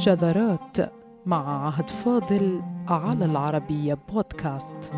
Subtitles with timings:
[0.00, 0.76] شذرات
[1.26, 4.92] مع عهد فاضل على العربية بودكاست.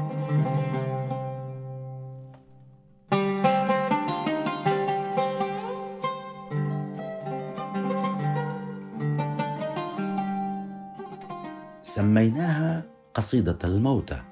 [11.82, 12.82] سميناها
[13.14, 14.22] قصيدة الموتى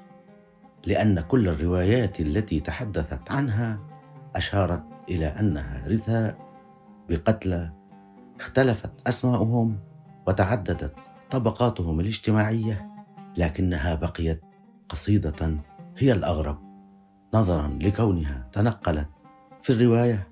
[0.87, 3.79] لأن كل الروايات التي تحدثت عنها
[4.37, 6.37] أشارت إلى أنها رثاء
[7.09, 7.71] بقتلى
[8.41, 9.90] اختلفت أسماؤهم
[10.31, 10.95] وتعددت
[11.31, 12.91] طبقاتهم الاجتماعية
[13.37, 14.41] لكنها بقيت
[14.89, 15.57] قصيدة
[15.99, 16.59] هي الأغرب
[17.35, 19.09] نظرا لكونها تنقلت
[19.63, 20.29] في الرواية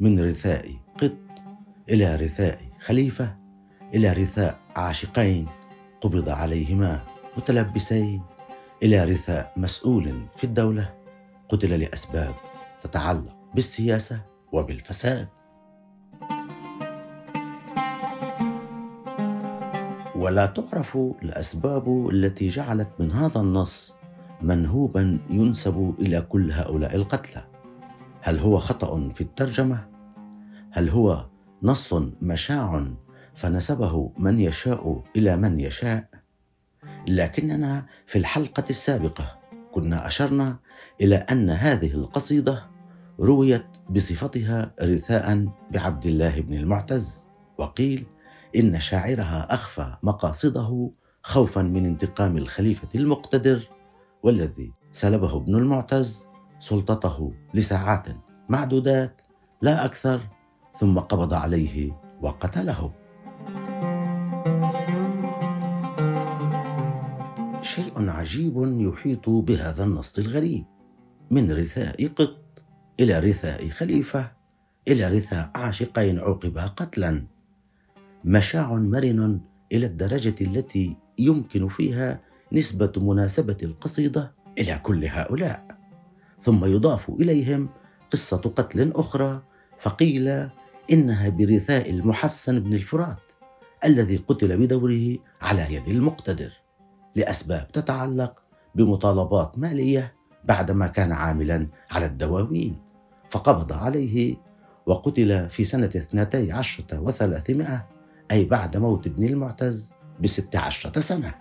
[0.00, 1.16] من رثاء قط
[1.90, 3.36] إلى رثاء خليفة
[3.94, 5.46] إلى رثاء عاشقين
[6.00, 7.00] قبض عليهما
[7.36, 8.22] متلبسين
[8.82, 10.94] إلى رثاء مسؤول في الدولة
[11.48, 12.34] قتل لأسباب
[12.82, 14.20] تتعلق بالسياسة
[14.52, 15.28] وبالفساد.
[20.22, 23.94] ولا تعرف الأسباب التي جعلت من هذا النص
[24.42, 27.44] منهوبا ينسب إلى كل هؤلاء القتلى.
[28.20, 29.86] هل هو خطأ في الترجمة؟
[30.70, 31.26] هل هو
[31.62, 32.86] نص مشاع
[33.34, 36.08] فنسبه من يشاء إلى من يشاء؟
[37.08, 39.38] لكننا في الحلقة السابقة
[39.72, 40.56] كنا أشرنا
[41.00, 42.66] إلى أن هذه القصيدة
[43.20, 47.24] رويت بصفتها رثاء بعبد الله بن المعتز
[47.58, 48.06] وقيل
[48.56, 50.90] إن شاعرها أخفى مقاصده
[51.22, 53.68] خوفا من انتقام الخليفة المقتدر
[54.22, 58.06] والذي سلبه ابن المعتز سلطته لساعات
[58.48, 59.20] معدودات
[59.62, 60.20] لا أكثر
[60.78, 62.92] ثم قبض عليه وقتله.
[67.62, 70.64] شيء عجيب يحيط بهذا النص الغريب
[71.30, 72.38] من رثاء قط
[73.00, 74.32] إلى رثاء خليفة
[74.88, 77.31] إلى رثاء عاشقين عوقبا قتلا.
[78.24, 79.40] مشاع مرن
[79.72, 82.20] إلى الدرجة التي يمكن فيها
[82.52, 85.66] نسبة مناسبة القصيدة إلى كل هؤلاء.
[86.40, 87.68] ثم يضاف إليهم
[88.10, 89.42] قصة قتل أخرى
[89.78, 90.48] فقيل
[90.92, 93.18] إنها برثاء المحسن بن الفرات
[93.84, 96.52] الذي قتل بدوره على يد المقتدر
[97.16, 98.42] لأسباب تتعلق
[98.74, 102.76] بمطالبات مالية بعدما كان عاملا على الدواوين
[103.30, 104.36] فقبض عليه
[104.86, 107.91] وقتل في سنة اثنتي عشرة وثلاثمائة
[108.32, 111.34] أي بعد موت ابن المعتز بست عشرة سنة.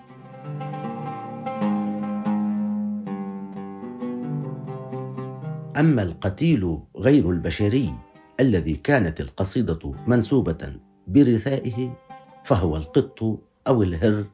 [5.80, 7.94] أما القتيل غير البشري
[8.40, 10.74] الذي كانت القصيدة منسوبة
[11.08, 11.98] برثائه
[12.44, 14.26] فهو القط أو الهر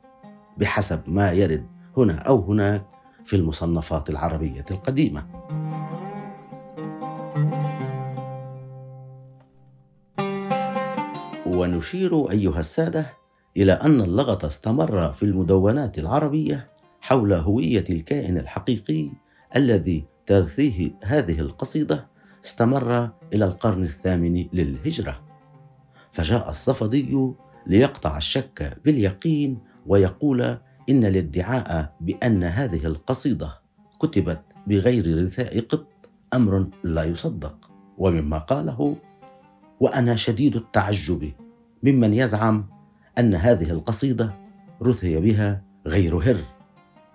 [0.57, 1.66] بحسب ما يرد
[1.97, 2.85] هنا أو هناك
[3.25, 5.28] في المصنفات العربية القديمة.
[11.57, 13.06] ونشير أيها السادة
[13.57, 16.69] إلى أن اللغط استمر في المدونات العربية
[17.01, 19.09] حول هوية الكائن الحقيقي
[19.56, 22.07] الذي ترثيه هذه القصيدة
[22.45, 25.22] استمر إلى القرن الثامن للهجرة.
[26.12, 27.31] فجاء الصفدي
[27.68, 30.41] ليقطع الشك باليقين ويقول
[30.89, 33.53] إن الادعاء بأن هذه القصيدة
[34.00, 35.88] كتبت بغير رثاء قط
[36.34, 37.72] أمر لا يصدق.
[37.97, 38.95] ومما قاله
[39.79, 41.31] وأنا شديد التعجب
[41.83, 42.65] ممن يزعم
[43.19, 44.33] أن هذه القصيدة
[44.81, 46.38] رثي بها غير هر.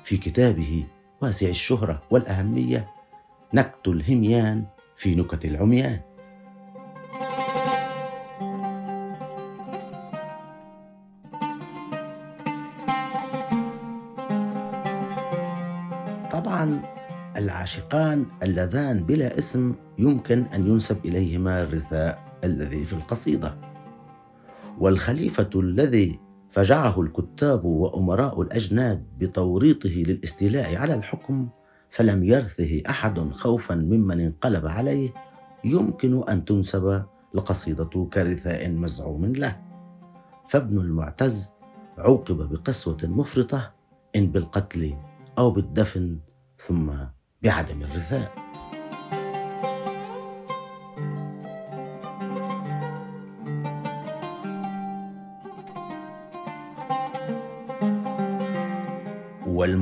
[0.05, 0.85] في كتابه
[1.23, 2.89] واسع الشهرة والأهمية
[3.55, 4.65] نكت الهميان
[4.97, 6.01] في نكت العميان.
[16.33, 16.83] طبعا
[17.37, 23.72] العاشقان اللذان بلا اسم يمكن أن ينسب إليهما الرثاء الذي في القصيدة.
[24.81, 31.49] والخليفة الذي فجعه الكتاب وأمراء الأجناد بتوريطه للاستيلاء على الحكم
[31.91, 35.11] فلم يرثه أحد خوفا ممن انقلب عليه
[35.65, 37.03] يمكن أن تنسب
[37.35, 39.61] القصيده كرثاء مزعوم له.
[40.49, 41.55] فابن المعتز
[41.99, 43.73] عوقب بقسوة مفرطة
[44.17, 44.95] إن بالقتل
[45.39, 46.19] أو بالدفن
[46.59, 46.91] ثم
[47.43, 48.35] بعدم الرثاء.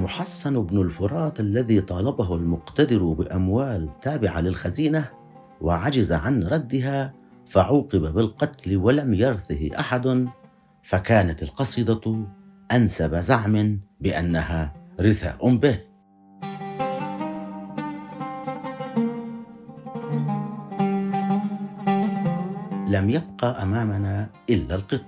[0.00, 5.08] والمحسن بن الفرات الذي طالبه المقتدر بأموال تابعة للخزينة
[5.60, 7.14] وعجز عن ردها
[7.46, 10.28] فعوقب بالقتل ولم يرثه أحد
[10.82, 12.24] فكانت القصيدة
[12.72, 15.78] أنسب زعم بأنها رثاء به.
[22.88, 25.04] لم يبقى أمامنا إلا القط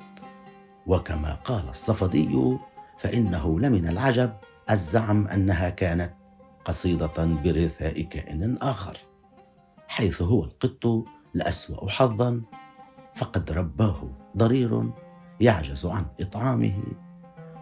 [0.87, 2.59] وكما قال الصفدي
[2.99, 4.33] فإنه لمن العجب
[4.71, 6.13] الزعم أنها كانت
[6.65, 8.99] قصيدة برثاء كائن آخر
[9.89, 11.05] حيث هو القط
[11.35, 12.43] لأسوأ حظا
[13.15, 14.91] فقد رباه ضرير
[15.41, 16.83] يعجز عن إطعامه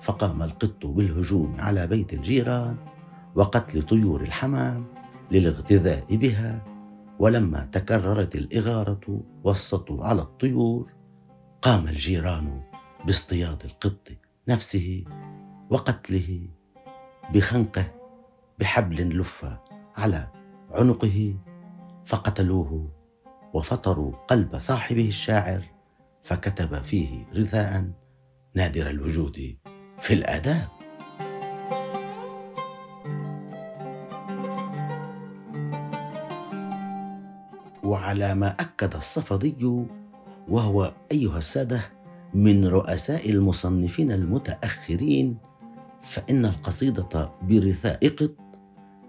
[0.01, 2.77] فقام القط بالهجوم على بيت الجيران
[3.35, 4.85] وقتل طيور الحمام
[5.31, 6.65] للاغتذاء بها
[7.19, 10.93] ولما تكررت الإغارة والسطو على الطيور
[11.63, 12.63] قام الجيران
[13.07, 14.09] باصطياد القط
[14.49, 15.05] نفسه
[15.71, 16.49] وقتله
[17.35, 17.85] بخنقه
[18.59, 19.47] بحبل لف
[19.97, 20.29] على
[20.71, 21.37] عنقه
[22.07, 22.91] فقتلوه
[23.55, 25.63] وفطروا قلب صاحبه الشاعر
[26.25, 27.91] فكتب فيه رثاء
[28.55, 29.57] نادر الوجود
[30.01, 30.69] في الآداب
[37.85, 39.85] وعلى ما أكد الصفدي
[40.49, 41.83] وهو أيها السادة
[42.35, 45.39] من رؤساء المصنفين المتأخرين
[46.03, 48.15] فإن القصيدة برثاء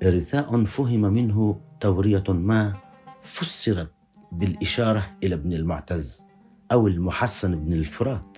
[0.03, 2.73] رثاء فهم منه تورية ما
[3.21, 3.91] فسرت
[4.31, 6.25] بالإشارة إلى ابن المعتز
[6.71, 8.37] أو المحسن بن الفرات.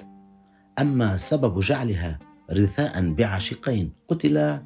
[0.79, 2.19] أما سبب جعلها
[2.51, 4.63] رثاء بعاشقين قتلا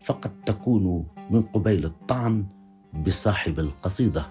[0.00, 2.46] فقد تكون من قبيل الطعن
[3.06, 4.26] بصاحب القصيدة.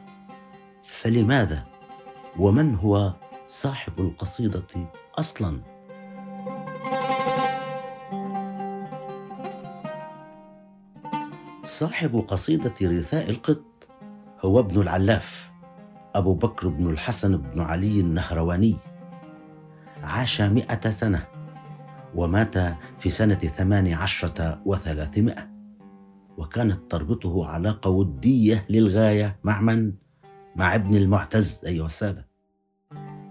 [0.84, 1.66] فلماذا؟
[2.40, 3.14] ومن هو
[3.48, 4.68] صاحب القصيدة
[5.16, 5.69] أصلا؟
[11.80, 13.64] صاحب قصيدة رثاء القط
[14.42, 15.52] هو ابن العلاف
[16.16, 18.76] أبو بكر بن الحسن بن علي النهرواني.
[20.04, 21.28] عاش مئة سنة
[22.16, 22.58] ومات
[22.98, 25.50] في سنة ثمان عشرة وثلاثمائة.
[26.38, 29.94] وكانت تربطه علاقة ودية للغاية مع من؟
[30.56, 32.28] مع ابن المعتز أيها السادة.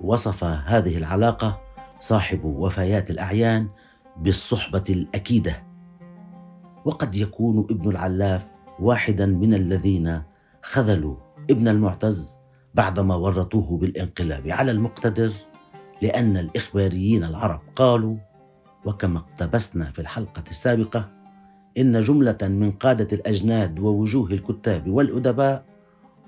[0.01, 1.61] وصف هذه العلاقة
[2.01, 3.69] صاحب وفيات الأعيان
[4.17, 5.68] بالصحبة الأكيدة.
[6.85, 8.47] وقد يكون ابن العلاف
[8.81, 10.23] واحدا من الذين
[10.63, 11.17] خذلوا
[11.51, 12.39] ابن المعتز
[12.75, 15.33] بعدما ورطوه بالانقلاب على المقتدر
[16.03, 18.17] لأن الإخباريين العرب قالوا
[18.85, 21.09] وكما اقتبسنا في الحلقة السابقة
[21.79, 25.65] إن جملة من قادة الأجناد ووجوه الكتاب والأدباء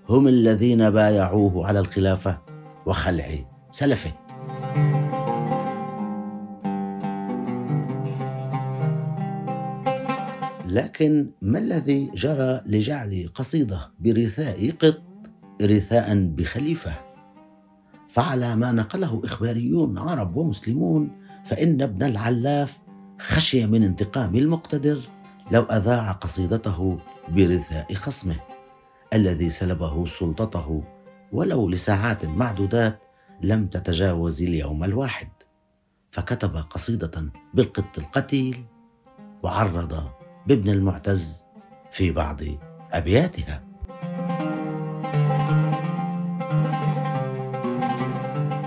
[0.08, 2.38] هم الذين بايعوه على الخلافة
[2.86, 4.12] وخلع سلفه.
[10.70, 15.02] لكن ما الذي جرى لجعل قصيدة برثاء قط
[15.62, 16.94] رثاء بخليفة؟
[18.08, 21.10] فعلى ما نقله إخباريون عرب ومسلمون
[21.44, 22.78] فإن ابن العلاف
[23.20, 25.00] خشي من انتقام المقتدر
[25.52, 28.36] لو أذاع قصيدته برثاء خصمه
[29.14, 30.84] الذي سلبه سلطته
[31.32, 33.00] ولو لساعات معدودات
[33.42, 35.28] لم تتجاوز اليوم الواحد.
[36.10, 38.64] فكتب قصيدة بالقط القتيل
[39.42, 41.44] وعرض بابن المعتز
[41.92, 42.40] في بعض
[42.92, 43.62] أبياتها.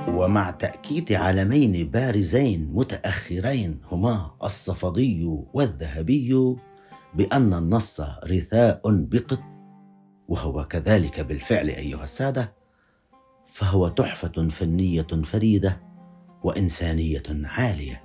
[0.07, 6.55] ومع تأكيد علمين بارزين متأخرين هما الصفدي والذهبي
[7.13, 9.39] بأن النص رثاء بقط
[10.27, 12.53] وهو كذلك بالفعل أيها السادة
[13.47, 15.81] فهو تحفة فنية فريدة
[16.43, 18.03] وإنسانية عالية.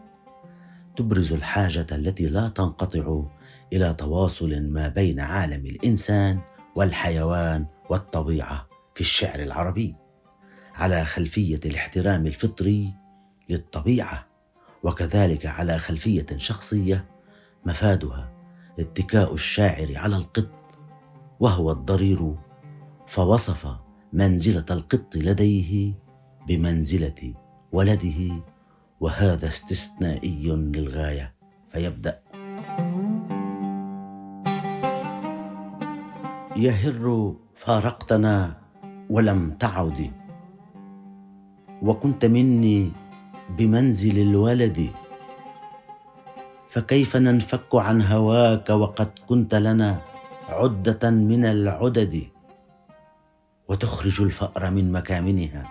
[0.97, 3.23] تبرز الحاجة التي لا تنقطع
[3.73, 6.41] إلى تواصل ما بين عالم الإنسان
[6.77, 9.95] والحيوان والطبيعة في الشعر العربي
[10.75, 12.95] على خلفية الاحترام الفطري
[13.49, 14.27] للطبيعة
[14.83, 17.05] وكذلك على خلفية شخصية
[17.67, 18.33] مفادها
[18.79, 20.51] اتكاء الشاعر على القط
[21.41, 22.35] وهو الضرير
[23.07, 23.69] فوصف
[24.13, 25.95] منزلة القط لديه
[26.49, 27.35] بمنزلة
[27.73, 28.43] ولده
[29.01, 31.35] وهذا استثنائي للغاية
[31.69, 32.28] فيبدأ.
[36.59, 38.57] يهر فارقتنا
[39.11, 40.11] ولم تعد.
[41.83, 42.91] وكنت مني
[43.59, 44.91] بمنزل الولد
[46.69, 49.99] فكيف ننفك عن هواك وقد كنت لنا
[50.49, 52.23] عدة من العدد؟
[53.69, 55.63] وتخرج الفأر من مكامنها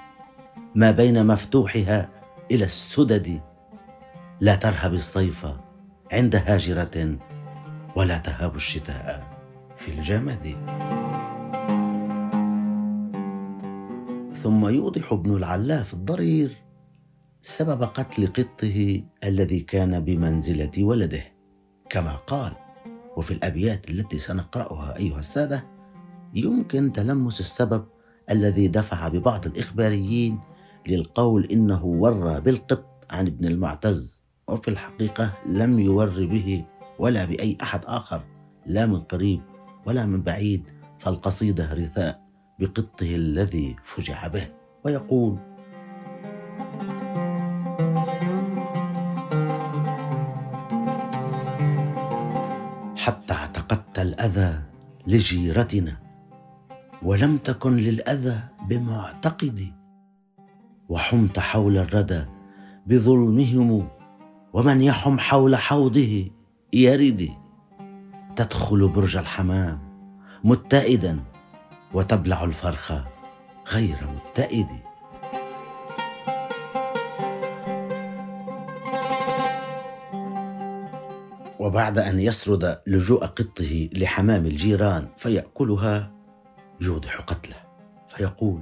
[0.76, 2.10] ما بين مفتوحها
[2.52, 3.42] إلى السدد.
[4.40, 5.48] لا ترهب الصيف
[6.12, 7.18] عند هاجرة
[7.96, 9.37] ولا تهاب الشتاء.
[9.88, 10.56] في الجمد.
[14.44, 16.58] ثم يوضح ابن العلاف الضرير
[17.42, 21.24] سبب قتل قطه الذي كان بمنزلة ولده.
[21.90, 22.54] كما قال
[23.18, 25.66] وفي الأبيات التي سنقرأها أيها السادة
[26.34, 27.86] يمكن تلمس السبب
[28.32, 30.40] الذي دفع ببعض الإخباريين
[30.88, 36.66] للقول إنه ورى بالقط عن ابن المعتز وفي الحقيقة لم يور به
[37.00, 38.24] ولا بأي أحد آخر
[38.66, 39.57] لا من قريب
[39.88, 40.64] ولا من بعيد
[41.00, 42.22] فالقصيدة رثاء
[42.60, 44.48] بقطه الذي فجع به.
[44.84, 45.38] ويقول
[52.98, 54.62] حتى اعتقدت الأذى
[55.08, 55.98] لجيرتنا
[57.04, 58.40] ولم تكن للأذى
[58.70, 59.74] بمعتقدي.
[60.90, 62.26] وحمت حول الردى
[62.88, 63.88] بظلمهم
[64.54, 66.32] ومن يحم حول حوضه
[66.74, 67.30] يرد
[68.38, 69.80] تدخل برج الحمام
[70.44, 71.20] متئدا
[71.94, 72.94] وتبلع الفرخ
[73.72, 74.68] غير متئد.
[81.60, 86.12] وبعد أن يسرد لجوء قطه لحمام الجيران فيأكلها
[86.82, 87.56] يوضح قتله
[88.08, 88.62] فيقول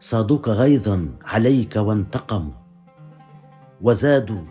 [0.00, 2.54] صادوك غيظا عليك وانتقموا
[3.80, 4.44] وزادوا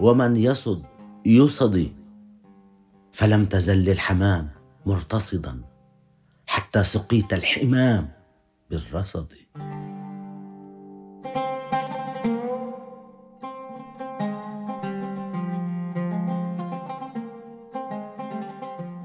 [0.00, 0.82] ومن يصد
[1.26, 1.99] يصدي
[3.12, 4.50] فلم تزل للحمام
[4.86, 5.60] مرتصدا
[6.46, 8.10] حتى سقيت الحمام
[8.70, 9.32] بالرصد.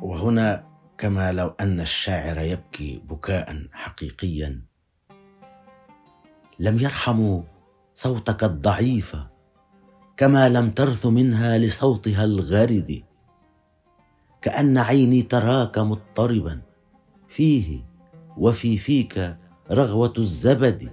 [0.01, 4.61] وهنا كما لو أن الشاعر يبكي بكاء حقيقيا.
[6.59, 7.41] لم يرحموا
[7.95, 9.15] صوتك الضعيف
[10.17, 13.04] كما لم ترث منها لصوتها الغارد.
[14.45, 16.61] كأن عيني تراك مضطربا
[17.27, 17.79] فيه
[18.37, 19.37] وفي فيك
[19.71, 20.91] رغوة الزبد.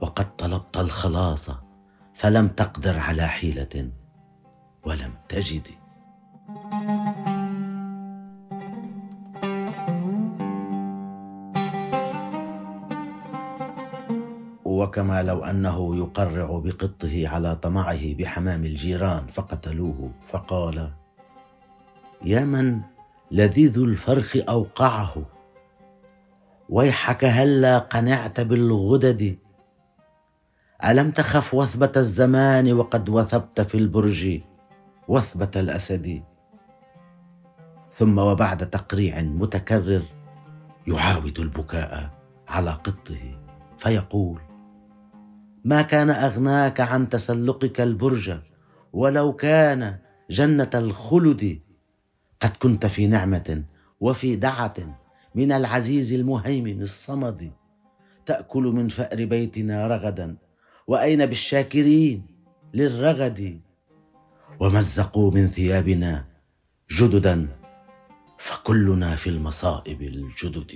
[0.00, 1.50] وقد طلبت الخلاص
[2.14, 3.90] فلم تقدر على حيلة
[4.84, 5.68] ولم تجد.
[14.64, 21.03] وكما لو أنه يقرع بقطه على طمعه بحمام الجيران فقتلوه فقال
[22.22, 22.80] يا من
[23.30, 25.14] لذيذ الفرخ أوقعه.
[26.68, 29.38] ويحك هلا قنعت بالغدد.
[30.84, 34.40] ألم تخف وثبة الزمان وقد وثبت في البرج
[35.08, 36.22] وثبة الأسد؟
[37.90, 40.02] ثم وبعد تقريع متكرر
[40.86, 42.10] يعاود البكاء
[42.48, 43.38] على قطه
[43.78, 44.40] فيقول
[45.64, 48.38] ما كان أغناك عن تسلقك البرج
[48.92, 49.96] ولو كان
[50.30, 51.60] جنة الخلد
[52.44, 53.62] قد كنت في نعمة
[54.00, 54.74] وفي دعة
[55.34, 57.52] من العزيز المهيمن الصمد.
[58.26, 60.36] تأكل من فأر بيتنا رغدا
[60.86, 62.26] وأين بالشاكرين
[62.74, 63.60] للرغد؟
[64.60, 66.24] ومزقوا من ثيابنا
[66.92, 67.48] جددا
[68.38, 70.72] فكلنا في المصائب الجدد.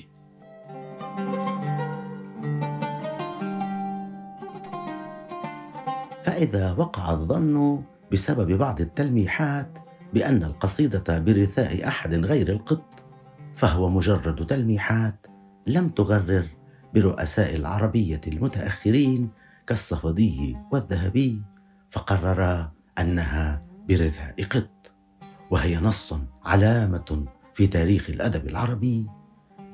[6.22, 7.82] فإذا وقع الظن
[8.12, 13.02] بسبب بعض التلميحات بأن القصيدة برثاء أحد غير القط
[13.54, 15.26] فهو مجرد تلميحات
[15.66, 16.46] لم تغرر
[16.94, 19.30] برؤساء العربية المتأخرين
[19.66, 21.42] كالصفدي والذهبي
[21.90, 24.92] فقررا أنها برثاء قط.
[25.50, 27.24] وهي نص علامة
[27.54, 29.06] في تاريخ الأدب العربي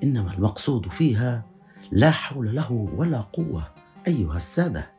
[0.03, 1.47] إنما المقصود فيها
[1.93, 3.69] لا حول له ولا قوة
[4.07, 4.91] أيها السادة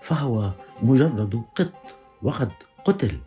[0.00, 0.50] فهو
[0.82, 1.72] مجرد قط
[2.22, 2.52] وقد
[2.84, 3.18] قتل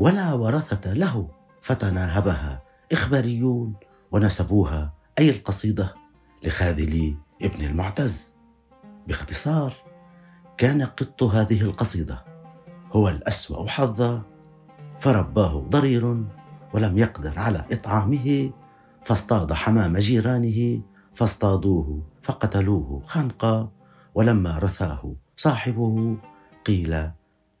[0.00, 1.28] ولا ورثة له
[1.60, 3.74] فتناهبها إخباريون
[4.12, 5.94] ونسبوها أي القصيدة
[6.44, 8.36] لخاذلي ابن المعتز.
[9.06, 9.72] باختصار
[10.56, 12.24] كان قط هذه القصيدة
[12.92, 14.22] هو الأسوأ حظا
[14.98, 16.24] فرباه ضرير
[16.74, 18.50] ولم يقدر على إطعامه
[19.02, 23.72] فاصطاد حمام جيرانه فاصطادوه فقتلوه خنقا
[24.14, 26.16] ولما رثاه صاحبه
[26.64, 27.10] قيل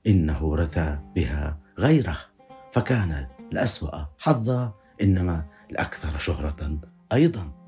[0.06, 2.29] إنه رثى بها غيره.
[2.72, 4.72] فكان الأسوأ حظا
[5.02, 6.78] إنما الأكثر شهرة
[7.12, 7.59] أيضا.